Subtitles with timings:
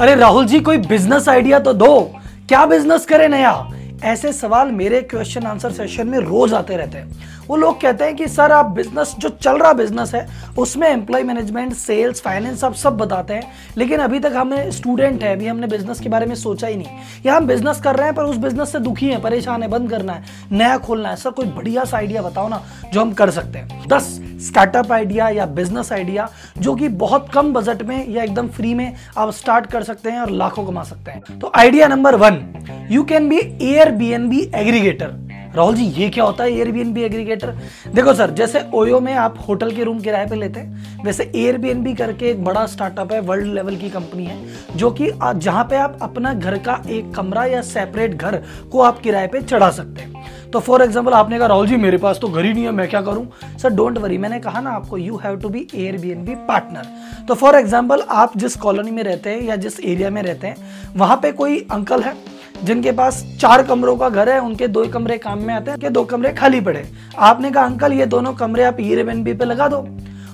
[0.00, 2.12] अरे राहुल जी, कोई business idea तो दो।
[2.48, 3.70] क्या बिज़नेस करें नया?
[4.04, 7.12] ऐसे सवाल मेरे क्वेश्चन आंसर सेशन में रोज आते रहते हैं।
[7.48, 10.28] वो लोग कहते हैं कि, सर, आप बिज़नेस जो चल रहा बिज़नेस है
[10.58, 15.32] उसमें एम्प्लॉय मैनेजमेंट सेल्स फाइनेंस आप सब बताते हैं। लेकिन अभी तक हमें स्टूडेंट है,
[15.32, 18.14] अभी हमने बिज़नेस के बारे में सोचा ही नहीं। या हम बिज़नेस कर रहे हैं,
[18.14, 21.30] पर उस बिज़नेस से दुखी हैं, परेशान है, बंद करना है, नया खोलना है। सर,
[21.30, 25.46] कोई बढ़िया सा आइडिया बताओ ना, जो हम कर सकते हैं। दस स्टार्टअप आइडिया या
[25.46, 26.28] बिज़नेस आइडिया
[26.58, 30.20] जो कि बहुत कम बजट में या एकदम फ्री में आप स्टार्ट कर सकते हैं
[30.20, 32.42] और लाखों कमा सकते हैं। तो idea number one
[32.90, 33.38] you can be
[34.28, 35.25] Airbnb aggregator
[35.56, 37.50] Rahul ji, ये क्या होता है एयरबीएनबी एग्रीगेटर
[37.88, 41.94] देखो सर, जैसे ओयो में आप होटल के रूम किराए पे लेते हैं, वैसे एयरबीएनबी
[41.94, 44.38] करके एक बड़ा स्टार्टअप है वर्ल्ड लेवल की कंपनी है,
[44.76, 48.42] जो कि जहाँ पे आप अपना घर का एक कमरा या सेपरेट घर
[48.72, 51.98] को आप किराए पे चढ़ा सकते हैं। तो फॉर एग्ज़ाम्पल आपने कहा, राहुल जी, मेरे
[51.98, 53.26] पास तो घर ही नहीं है, मैं क्या करूँ?
[53.58, 55.66] सर डोंट वरी मैंने कहा ना आपको you have to be
[56.24, 60.22] Airbnb partner तो फॉर एग्ज़ाम्पल आप जिस कॉलोनी में रहते हैं या जिस एरिया में
[60.22, 60.56] रहते हैं,
[60.96, 62.14] वहाँ पे कोई अंकल है?
[62.56, 65.88] जिनके पास चार कमरों का घर है, उनके दो कमरे काम में आते हैं कि
[65.88, 69.86] दो कमरे खाली पड़े आपने कहा, अंकल, ये दोनों कमरे आप ई पे लगा दो।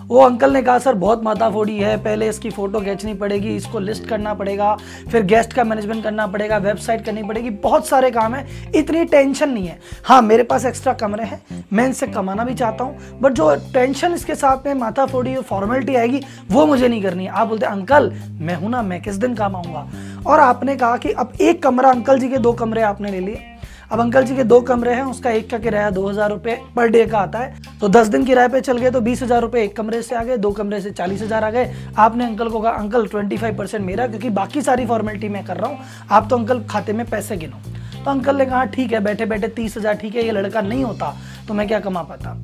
[0.05, 3.79] वो अंकल ने कहा, सर, बहुत माता फोड़ी है, पहले इसकी फ़ोटो खींचनी पड़ेगी, इसको
[3.79, 4.75] लिस्ट करना पड़ेगा,
[5.11, 9.51] फिर गेस्ट का मैनेजमेंट करना पड़ेगा वेबसाइट करनी पड़ेगी, बहुत सारे काम है, इतनी टेंशन
[9.51, 11.41] नहीं है। हाँ मेरे पास एक्स्ट्रा कमरे हैं,
[11.73, 15.43] मैं इनसे कमाना भी चाहता हूँ बट जो टेंशन इसके साथ में माता फोड़ी और
[15.43, 19.35] फॉर्मेलिटी आएगी, वो मुझे नहीं करनी आप बोलते अंकल, मैं हूँ ना, मैं किस दिन
[19.35, 19.87] काम आऊँगा?
[20.27, 23.49] और आपने कहा कि अब एक कमरा, अंकल जी के दो कमरे आपने ले लिए।
[23.91, 26.89] अब अंकल जी के दो कमरे हैं, उसका एक का किराया दो हज़ार रुपए पर
[26.89, 29.63] डे का आता है। तो दस दिन किराए पे चल गए तो बीस हज़ार रुपए
[29.65, 32.61] एक कमरे से आ गए, दो कमरे से चालीस हज़ार आ गए। आपने अंकल को
[32.61, 35.79] कहा, अंकल ट्वेंटी फाइव परसेंट मेरा, क्योंकि बाकी सारी फॉर्मेलिटी मैं कर रहा हूँ।
[36.11, 37.57] आप तो अंकल खाते में पैसे गिनो।
[37.95, 40.85] तो अंकल ने कहा, ठीक है बैठे बैठे तीस हज़ार, ठीक है, ये लड़का नहीं
[40.85, 41.15] होता
[41.49, 42.39] तो मैं क्या कमा पाता?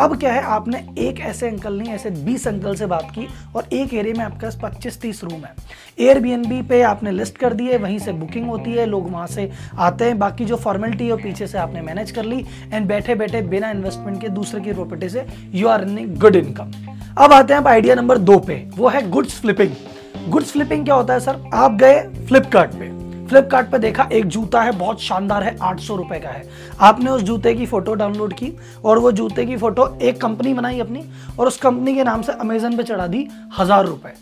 [0.00, 3.66] अब क्या है, आपने एक ऐसे अंकल नहीं, ऐसे बीस अंकल से बात की और
[3.72, 5.54] एक एरिया में आपके पास पच्चीस तीस रूम है।
[5.98, 10.04] एयर पे आपने लिस्ट कर दिए वहीं से बुकिंग होती है, लोग वहाँ से आते
[10.04, 13.70] हैं। बाकी जो फॉर्मेलिटी है पीछे से आपने मैनेज कर ली एंड बैठे बैठे बिना
[13.70, 16.72] इन्वेस्टमेंट के दूसरे की प्रॉपर्टी से you are earning good income
[17.18, 20.94] अब आते हैं आप आइडिया नंबर दो पे, वो है गुड्स फ्लिपिंग गुड्स फ्लिपिंग क्या
[20.94, 22.74] होता है सर आप गए फ्लिपकार्ट
[23.30, 26.48] फ्लिपकार्ट देखा, एक जूता है, बहुत शानदार है, आठ सौ रुपए का है।
[26.80, 28.52] आपने उस जूते की फ़ोटो डाउनलोड की
[28.84, 31.04] और वो जूते की फ़ोटो एक कंपनी बनाई अपनी
[31.38, 33.26] और उस कंपनी के नाम से अमेजन पे चढ़ा दी
[33.58, 34.12] हज़ार रुपए।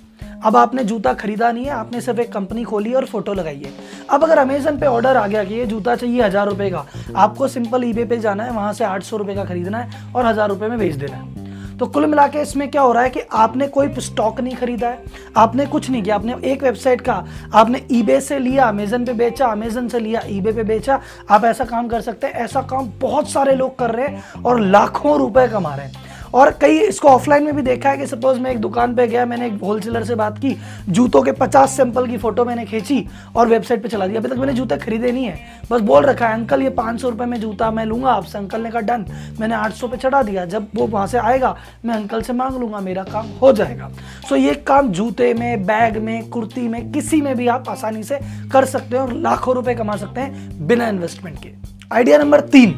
[0.45, 3.73] अब आपने जूता खरीदा नहीं है, आपने सिर्फ़ एक कंपनी खोली और फ़ोटो लगाई है।
[4.11, 6.85] अब अगर अमेजन पे ऑर्डर आ गया कि ये जूता चाहिए हज़ार रुपए का,
[7.17, 10.27] आपको सिंपल ईबे पे जाना है, वहाँ से आठ सौ रुपए का खरीदना है और
[10.27, 11.38] हज़ार रुपए में बेच देना है।
[11.79, 14.89] तो कुल मिला के इसमें क्या हो रहा है कि आपने कोई स्टॉक नहीं खरीदा
[14.89, 15.03] है,
[15.37, 17.25] आपने कुछ नहीं किया, आपने एक वेबसाइट का,
[17.55, 21.01] आपने ईबे से लिया अमेजन पे बेचा अमेजन से लिया ईबे पे बेचा,
[21.31, 24.61] आप ऐसा काम कर सकते हैं, ऐसा काम बहुत सारे लोग कर रहे हैं और
[24.61, 28.39] लाखों रुपए कमा रहे हैं। और कई इसको ऑफलाइन में भी देखा है कि सपोज़
[28.41, 30.57] मैं एक दुकान पे गया, मैंने एक होलसेलर से बात की,
[30.89, 33.07] जूतों के 50 सैंपल की फ़ोटो मैंने खींची
[33.37, 35.39] और वेबसाइट पे चला दिया। अभी तक मैंने जूते खरीदे नहीं है।
[35.71, 38.61] बस बोल रखा है अंकल ये पाँच सौ रुपए में जूता मैं लूँगा, आपसे अंकल
[38.61, 39.05] ने कहा डन
[39.41, 42.61] मैंने आठ सौ पे चढ़ा दिया। जब वो वहाँ से आएगा, मैं अंकल से मांग
[42.61, 43.91] लूँगा, मेरा काम हो जाएगा।
[44.29, 48.19] सो ये काम जूते में बैग में, कुर्ती में, किसी में भी आप आसानी से
[48.53, 51.53] कर सकते हैं और लाखों रुपए कमा सकते हैं बिना इन्वेस्टमेंट के।
[51.93, 52.75] आइडिया नंबर तीन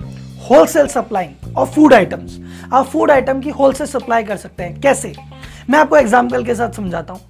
[0.51, 2.39] होलसेल सप्लाइंग और फ़ूड आइटम्स
[2.73, 5.13] आप फ़ूड आइटम की होलसेल सप्लाई कर सकते हैं। कैसे?
[5.71, 7.21] मैं आपको एग्ज़ाम्पल के साथ समझाता हूँ।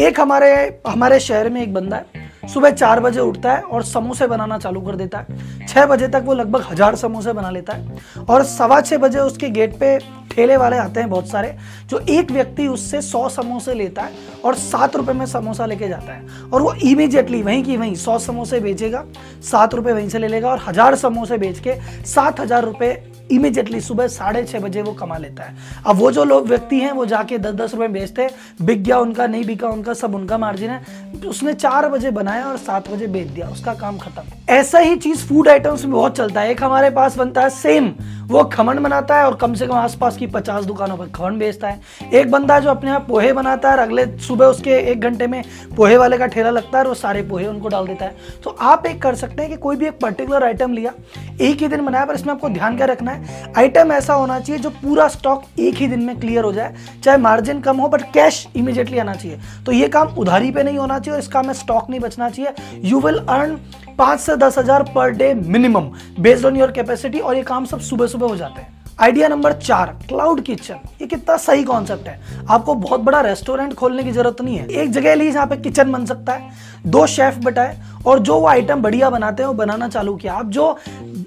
[0.00, 4.26] एक हमारे हमारे शहर में एक बंदा है, सुबह चार बजे उठता है और समोसे
[4.26, 8.24] बनाना चालू कर देता है। छह बजे तक वो लगभग हज़ार समोसे बना लेता है
[8.28, 9.98] और सवा छह बजे उसके गेट पे
[10.30, 11.54] ठेले वाले आते हैं बहुत सारे,
[11.86, 14.12] जो एक व्यक्ति उससे सौ समोसे लेता है
[14.44, 18.18] और सात रुपए में समोसा लेके जाता है। और वो इमीजिएटली वहीं की वहीं सौ
[18.20, 19.04] समोसे बेचेगा,
[19.42, 21.74] सात रुपए वहीं से ले लेगा और हज़ार समोसे बेच के
[22.06, 22.92] सात हज़ार रुपए
[23.30, 25.56] इमीजिएटली सुबह साढ़े छह बजे वो कमा लेता है।
[25.86, 28.30] अब वो जो लोग व्यक्ति हैं, वो जाके दस दस रुपए बेचते हैं।
[28.62, 30.82] बिक गया उनका, नहीं बिका उनका, सब उनका मार्जिन है।
[31.26, 35.26] उसने चार बजे बनाया और सात बजे बेच दिया, उसका काम खत्म। ऐसा ही चीज़
[35.26, 37.92] फ़ूड आइटम्स में बहुत चलता है। एक हमारे पास बनता है सेम
[38.28, 41.68] वो खमन बनाता है और कम से कम आसपास की पचास दुकानों पर खमन बेचता
[41.68, 41.80] है।
[42.14, 45.42] एक बंदा जो अपने आप पोहे बनाता है और अगले सुबह उसके एक घंटे में
[45.76, 48.50] पोहे वाले का ठेला लगता है और वो सारे पोहे उनको डाल देता है। तो
[48.50, 50.92] आप एक कर सकते हैं कि कोई भी एक पर्टिकुलर आइटम लिया,
[51.40, 53.17] एक ही दिन बनाया, पर इसमें आपको ध्यान क्या रखना है?
[53.56, 56.74] आइटम ऐसा होना चाहिए जो पूरा स्टॉक एक ही दिन में क्लियर हो जाए,
[57.04, 60.78] चाहे मार्जिन कम हो बट कैश इमीजिएटली आना चाहिए। तो ये काम उधारी पे नहीं
[60.78, 63.58] होना चाहिए और इसका में स्टॉक नहीं बचना चाहिए। यू विल अर्न
[63.98, 67.80] पाँच से दस हज़ार per day minimum based on your capacity और ये काम सब
[67.82, 72.46] सुबह सुबह हो जाते हैं। आइडिया नंबर चार क्लाउड किचन ये कितना सही कॉन्सेप्ट है।
[72.50, 75.92] आपको बहुत बड़ा रेस्टोरेंट खोलने की ज़रूरत नहीं है। एक जगह ली जहाँ पे किचन
[75.92, 76.50] बन सकता है,
[76.86, 80.46] दो शेफ बैठाए और जो वो आइटम बढ़िया बनाते हैं, वो बनाना चालू किया। आप
[80.48, 80.78] जो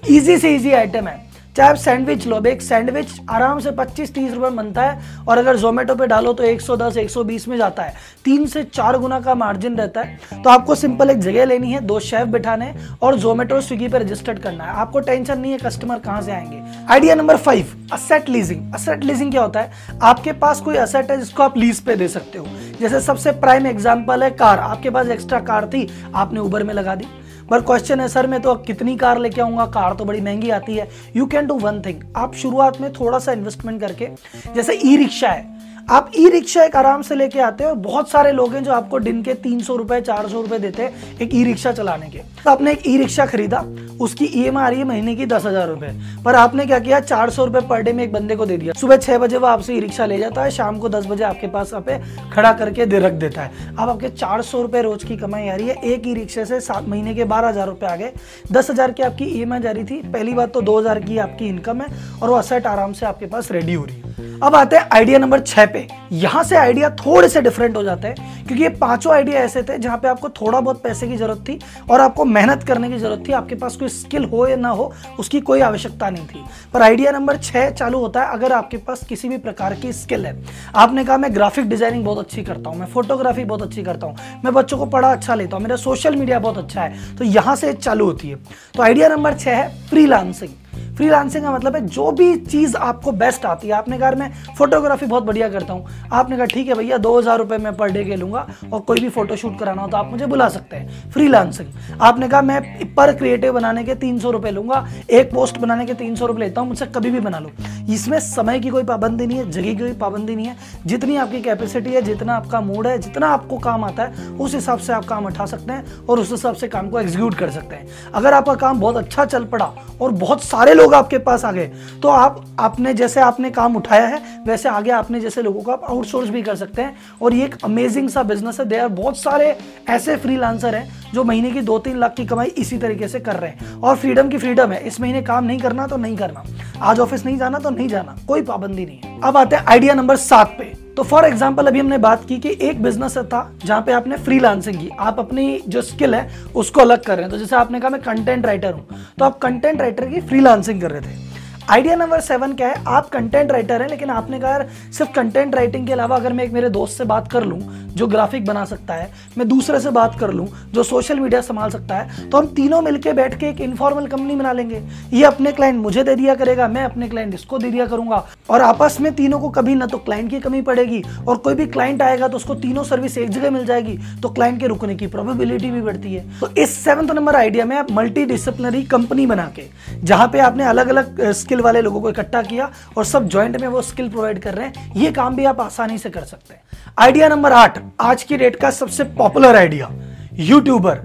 [0.08, 1.20] इजी से इजी आइटम है
[1.56, 5.94] चाहे आप सैंडविच लो एक सैंडविच आराम से 25-30 रुपए बनता है और अगर जोमेटो
[5.94, 7.94] पे डालो तो 110 120 में जाता है।
[8.24, 11.80] तीन से चार गुना का मार्जिन रहता है। तो आपको सिंपल एक जगह लेनी है,
[11.80, 12.72] दो शेफ बिठाने
[13.02, 16.62] और जोमेटो स्विगी पे रजिस्टर्ड करना है। आपको टेंशन नहीं है, कस्टमर कहाँ से आएँगे।
[16.90, 19.98] Idea number five asset leasing asset leasing क्या होता है?
[20.02, 22.46] आपके पास कोई असेट है जिसको आप लीज पे दे सकते हो।
[22.80, 26.94] जैसे सबसे प्राइम एग्ज़ाम्पल है कार। आपके पास एक्स्ट्रा कार थी, आपने उबर में लगा
[26.94, 27.06] दी।
[27.50, 29.66] पर क्वेश्चन है, सर, मैं तो कितनी कार लेके आऊँगा?
[29.68, 30.88] कार तो बड़ी महँगी आती है.
[31.16, 34.08] You can do one thing आप शुरुआत में थोड़ा सा इन्वेस्टमेंट करके,
[34.54, 35.60] जैसे ई रिक्शा है,
[35.90, 38.98] आप ई रिक्शा एक आराम से लेके आते हो बहुत सारे लोग हैं जो आपको
[39.00, 42.18] दिन के तीन सौ रुपए, चार सौ रुपए देते हैं एक ई रिक्शा चलाने के।
[42.18, 43.62] तो आपने एक ई रिक्शा खरीदा
[44.02, 45.92] उसकी ई एम आ रही है महीने की दस हज़ार रुपए।
[46.24, 47.00] पर आपने क्या किया?
[47.02, 49.46] चार सौ रुपए पर डे में एक बंदे को दे दिया। सुबह छह बजे वो
[49.46, 51.98] आपसे ई रिक्शा ले जाता है, शाम को दस बजे आपके पास पे
[52.32, 55.54] खड़ा करके दे, रख देता है। अब आपके चार सौ रुपए रोज की कमाई आ
[55.54, 58.12] रही है, एक ई रिक्शे से सात महीने के बारह हज़ार रुपए आ गए।
[58.52, 61.18] दस हज़ार की आपकी ई आई जा रही थी, पहली बात तो दो हज़ार की
[61.20, 61.88] आपकी इनकम है,
[62.22, 64.11] और वो असेट आराम से आपके पास रेडी हो रही है।
[64.42, 68.08] अब आते हैं आइडिया नंबर छह पे। यहाँ से आइडिया थोड़े से डिफरेंट हो जाते
[68.08, 71.44] हैं, क्योंकि ये पाँचों आइडिया ऐसे थे जहाँ पे आपको थोड़ा बहुत पैसे की ज़रूरत
[71.48, 71.58] थी
[71.90, 74.92] और आपको मेहनत करने की ज़रूरत थी, आपके पास कोई स्किल हो या ना हो,
[75.18, 79.04] उसकी कोई आवश्यकता नहीं थी। पर आइडिया नंबर छह चालू होता है अगर आपके पास
[79.08, 80.36] किसी भी प्रकार की स्किल है।
[80.76, 84.16] आपने कहा मैं ग्राफिक डिज़ाइनिंग बहुत अच्छी करता हूँ, मैं फोटोग्राफी बहुत अच्छी करता हूँ,
[84.44, 87.56] मैं बच्चों को पढ़ा अच्छा लेता हूँ, मेरा सोशल मीडिया बहुत अच्छा है तो यहाँ
[87.56, 88.36] से चालू होती है।
[88.76, 90.50] तो आइडिया नंबर छह है फ्रीलांसिंग
[90.96, 95.06] फ्रीलांसिंग का मतलब है जो भी चीज़ आपको बेस्ट आती है। आपने कहा मैं फोटोग्राफी
[95.06, 98.04] बहुत बढ़िया करता हूँ। आपने कहा, ठीक है भैया, दो हज़ार रुपये मैं पर डे
[98.04, 101.10] के लूँगा और कोई भी फ़ोटो शूट कराना हो तो आप मुझे बुला सकते हैं।
[101.12, 105.86] फ्रीलांसिंग आपने कहा, मैं पर क्रिएटिव बनाने के तीन सौ रुपये लूँगा, एक पोस्ट बनाने
[105.86, 107.50] के तीन सौ रुपये लेता हूँ, मुझसे कभी भी बना लो।
[107.92, 110.56] इसमें समय की कोई पाबंदी नहीं है, जगह की कोई पाबंदी नहीं है।
[110.86, 114.78] जितनी आपकी कैपेसिटी है, जितना आपका मूड है, जितना आपको काम आता है, उस हिसाब
[114.78, 117.76] से आप काम उठा सकते हैं और उस हिसाब से काम को एग्जीक्यूट कर सकते
[117.76, 121.52] हैं। अगर आपका काम बहुत अच्छा चल पड़ा और बहुत सारे लोग आपके पास आ
[121.52, 121.70] गए।
[122.02, 125.84] तो आप, आपने जैसे आपने काम उठाया है, वैसे आगे आपने जैसे लोगों को आप
[125.90, 129.58] आउटसोर्स भी कर सकते हैं। और ये एक अमेजिंग सा बिज़नेस है। देर बहुत सारे
[129.88, 133.36] ऐसे फ्रीलांसर हैं जो महीने की दो तीन लाख की कमाई इसी तरीके से कर
[133.36, 136.44] रहे हैं। और फ्रीडम की फ्रीडम है। इस महीने काम नहीं करना तो नहीं करना।
[136.82, 139.94] आज ऑफ़िस नहीं जाना तो नहीं जाना। कोई पाबंदी नहीं है। अब आते हैं आइडिया
[139.94, 143.80] नंबर सात पे। तो फॉर एग्ज़ाम्पल अभी हमने बात की कि एक बिज़नेस था जहाँ
[143.82, 147.38] पे आपने फ्रीलांसिंग की। आप अपनी जो स्किल है, उसको अलग कर रहे हैं। तो
[147.38, 148.86] जैसे आपने कहा, मैं कंटेंट राइटर हूँ।
[149.18, 151.21] तो आप कंटेंट राइटर की फ्रीलांसिंग कर रहे थे।
[151.70, 152.82] आइडिया नंबर सेवन क्या है?
[152.86, 156.44] आप कंटेंट राइटर हैं, लेकिन आपने कहा यार, सिर्फ़ कंटेंट राइटिंग के अलावा अगर मैं
[156.44, 157.60] एक मेरे दोस्त से बात कर लूँ,
[157.92, 161.70] जो ग्राफिक बना सकता है, मैं दूसरे से बात कर लूँ, जो सोशल मीडिया संभाल
[161.70, 164.82] सकता है तो हम तीनों मिलकर बैठ के एक इनफॉर्मल कंपनी बना लेंगे।
[165.12, 168.62] ये अपने क्लाइंट मुझे दे दिया करेगा, मैं अपने क्लाइंट इसको दे दिया करूँगा। और
[168.62, 172.02] आपस में तीनों को कभी ना तो क्लाइंट की कमी पड़ेगी, और कोई भी क्लाइंट
[172.02, 175.70] आएगा तो उसको तीनों सर्विस एक जगह मिल जाएगी तो क्लाइंट के रुकने की प्रोबेबिलिटी
[175.70, 180.28] भी बढ़ती है। तो इस सेवंथ नंबर आइडिया में आप मल्टी कंपनी बना के, जहाँ
[180.28, 183.82] पे आपने अलग अलग स्किल वाले लोगों को इकट्ठा किया और सब ज्वाइंट में वो
[183.82, 186.62] स्किल प्रोवाइड कर रहे हैं। ये काम भी आप आसानी से कर सकते हैं।
[186.98, 189.90] आइडिया नंबर आठ, आज की डेट का सबसे पॉपुलर आइडिया
[190.34, 191.00] यूट्यूबर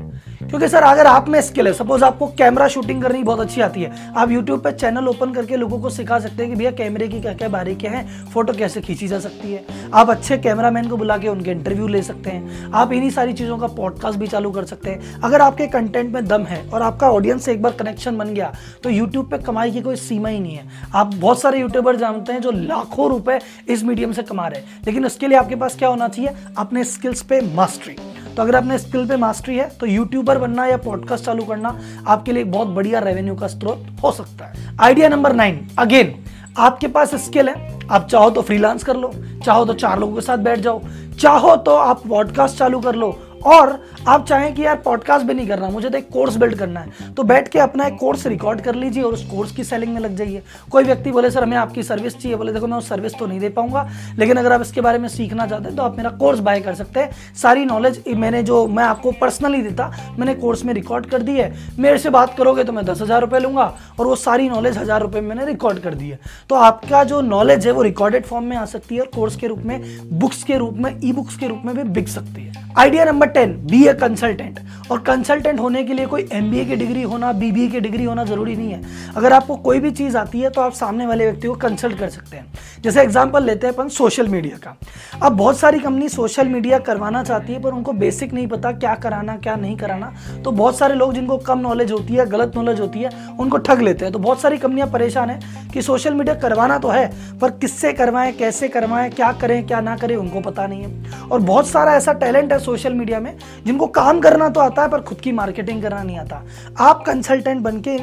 [0.50, 3.82] क्योंकि सर, अगर आप में स्किल है सपोज़ आपको कैमरा शूटिंग करनी बहुत अच्छी आती
[3.82, 7.08] है, आप यूट्यूब पर चैनल ओपन करके लोगों को सिखा सकते हैं कि भैया कैमरे
[7.08, 10.98] की क्या क्या बारीकियाँ हैं फ़ोटो कैसे खींची जा सकती है। आप अच्छे कैमरामैन को
[10.98, 14.52] बुला के उनके इंटरव्यू ले सकते हैं। आप इन्हीं सारी चीज़ों का पॉडकास्ट भी चालू
[14.52, 17.72] कर सकते हैं। अगर आपके कंटेंट में दम है और आपका ऑडियंस से एक बार
[17.72, 18.54] कनेक्शन बन गया
[18.84, 22.34] तो यूट्यूब पर कमाई की कोई सीमा ही नहीं है। आप बहुत सारे यूट्यूबर जानते
[22.34, 23.40] हैं जो लाखों रुपए
[23.70, 26.36] इस मीडियम से कमा रहे हैं। लेकिन उसके लिए आपके पास क्या होना चाहिए?
[26.58, 27.96] अपने स्किल्स पे मास्टरी
[28.38, 31.70] तो अगर आपने स्किल पे मास्टरी है तो यूट्यूबर बनना या पॉडकास्ट चालू करना
[32.08, 36.14] आपके लिए बहुत बढ़िया रेवेन्यू का स्रोत हो सकता है। आइडिया नंबर नाइन अगेन
[36.58, 39.12] आपके पास स्किल है। आप चाहो तो फ्रीलांस कर लो,
[39.46, 40.82] चाहो तो चार लोगों के साथ बैठ जाओ,
[41.20, 43.12] चाहो तो आप पॉडकास्ट चालू कर लो
[43.48, 46.80] और आप चाहें कि यार पॉडकास्ट भी नहीं करना, मुझे तो एक कोर्स बिल्ड करना
[46.80, 49.94] है। तो बैठ के अपना एक कोर्स रिकॉर्ड कर लीजिए और उस कोर्स की सेलिंग
[49.94, 52.90] में लग जाइए। कोई व्यक्ति बोले, सर, हमें आपकी सर्विस चाहिए। बोले, देखो, मैं उस
[52.90, 53.88] सर्विस तो नहीं दे पाऊँगा,
[54.18, 56.76] लेकिन अगर आप इसके बारे में सीखना चाहते हैं तो आप मेरा कोर्स बाय कर
[56.76, 61.22] सकते हैं। सारी नॉलेज मैंने जो, मैं आपको पर्सनली देता, मैंने कोर्स में रिकॉर्ड कर
[61.22, 64.50] दी है। मेरे से बात करोगे तो मैं दस हज़ार रुपये लूँगा और वो सारी
[64.50, 68.26] नॉलेज हज़ार रुपये मैंने रिकॉर्ड कर दी है। तो आपका जो नॉलेज है वो रिकॉर्डेड
[68.26, 69.82] फॉर्म में आ सकती है और कोर्स के रूप में
[70.20, 73.28] बुक्स के रूप में ई बुक्स के रूप में भी बिक सकती है। Idea number
[73.38, 74.60] ten be a consultant
[74.92, 78.56] और कंसल्टेंट होने के लिए कोई एमबीए की डिग्री होना बीबीए की डिग्री होना ज़रूरी
[78.56, 78.82] नहीं है।
[79.16, 82.10] अगर आपको कोई भी चीज़ आती है तो आप सामने वाले व्यक्ति को कंसल्ट कर
[82.10, 82.46] सकते हैं।
[82.84, 84.76] जैसे एग्ज़ाम्पल लेते हैं अपन सोशल मीडिया का।
[85.24, 88.96] अब बहुत सारी कंपनी सोशल मीडिया करवाना चाहती है, पर उनको बेसिक नहीं पता क्या
[88.96, 90.12] कराना, क्या नहीं कराना।
[90.46, 93.82] तो बहुत सारे लोग जिनको कम नॉलेज होती है, गलत नॉलेज होती है, उनको ठग
[93.82, 95.40] लेते हैं। तो बहुत सारी कंपनियाँ परेशान है
[95.74, 97.08] कि सोशल मीडिया करवाना तो है,
[97.40, 101.40] पर किससे करवाएँ, कैसे करवाएँ, क्या करें, क्या ना करें, उनको पता नहीं है। और
[101.42, 103.34] बहुत सारा ऐसा टैलेंट है सोशल मीडिया में,
[103.66, 106.44] जिनको काम करना तो आता है, पर खुद की मार्केटिंग करना नहीं आता।
[106.80, 107.96] आप कंसल्टेंट बन के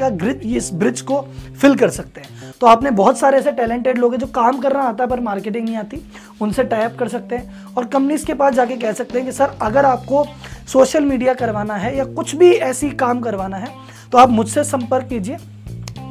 [0.47, 1.21] इस ब्रिज को
[1.61, 4.83] फिल कर सकते हैं। तो आपने बहुत सारे ऐसे टैलेंटेड लोग हैं जो काम करना
[4.83, 6.01] आता है, पर मार्केटिंग नहीं आती।
[6.41, 9.57] उनसे टाइप कर सकते हैं और कंपनीज़ के पास जाके कह सकते हैं कि, सर,
[9.61, 10.25] अगर आपको
[10.67, 13.69] सोशल मीडिया करवाना है या कुछ भी ऐसी काम करवाना है
[14.11, 15.37] तो आप मुझसे संपर्क कीजिए।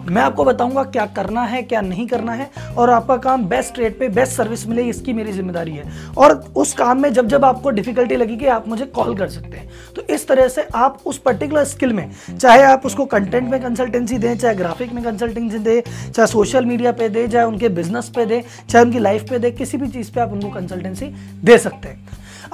[0.04, 3.98] मैं आपको बताऊँगा क्या करना है, क्या नहीं करना है, और आपका काम बेस्ट रेट
[3.98, 5.84] पे बेस्ट सर्विस मिले, इसकी मेरी ज़िम्मेदारी है।
[6.16, 9.56] और उस काम में जब जब आपको डिफिकल्टी लगी कि आप मुझे कॉल कर सकते
[9.56, 13.60] हैं तो इस तरह से आप उस पर्टिकुलर स्किल में, चाहे आप उसको कंटेंट में
[13.62, 15.80] कंसल्टेंसी दें, चाहे ग्राफिक में कंसल्टेंसी दें,
[16.10, 19.54] चाहे सोशल मीडिया पे दें, चाहे उनके बिज़नेस पे दें, चाहे उनकी लाइफ पे दें,
[19.56, 21.06] किसी भी चीज़ पे आप उनको कंसल्टेंसी
[21.44, 22.03] दे सकते हैं।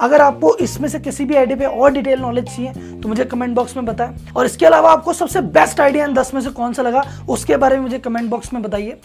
[0.01, 3.55] अगर आपको इसमें से किसी भी आइडिया पे और डिटेल नॉलेज चाहिए तो मुझे कमेंट
[3.55, 6.73] बॉक्स में बताएँ। और इसके अलावा आपको सबसे बेस्ट आइडिया इन दस में से कौन
[6.73, 8.99] सा लगा, उसके बारे में मुझे कमेंट बॉक्स में बताइए।